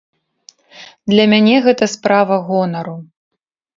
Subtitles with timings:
[1.13, 2.95] Для мяне гэта справа гонару.